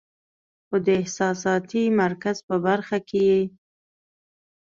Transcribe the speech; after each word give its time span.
خو 0.67 0.75
د 0.85 0.87
احساساتي 1.01 1.83
مرکز 2.01 2.37
پۀ 2.47 2.55
برخه 2.67 2.97
کې 3.07 3.21
ئې 3.33 3.41